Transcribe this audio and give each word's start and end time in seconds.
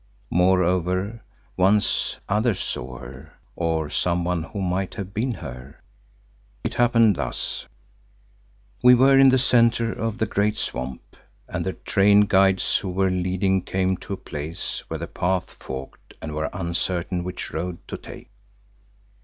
Moreover, 0.31 1.21
once 1.55 2.17
others 2.27 2.57
saw 2.59 2.97
her, 2.97 3.33
or 3.55 3.87
someone 3.91 4.41
who 4.41 4.59
might 4.59 4.95
have 4.95 5.13
been 5.13 5.33
her. 5.35 5.79
It 6.63 6.73
happened 6.73 7.17
thus. 7.17 7.67
We 8.81 8.95
were 8.95 9.19
in 9.19 9.29
the 9.29 9.37
centre 9.37 9.93
of 9.93 10.17
the 10.17 10.25
great 10.25 10.57
swamp 10.57 11.15
and 11.47 11.63
the 11.63 11.73
trained 11.73 12.29
guides 12.29 12.77
who 12.77 12.89
were 12.89 13.11
leading 13.11 13.61
came 13.61 13.95
to 13.97 14.13
a 14.13 14.17
place 14.17 14.79
where 14.89 14.97
the 14.97 15.05
path 15.07 15.51
forked 15.51 16.15
and 16.19 16.33
were 16.33 16.49
uncertain 16.51 17.23
which 17.23 17.51
road 17.51 17.77
to 17.87 17.95
take. 17.95 18.31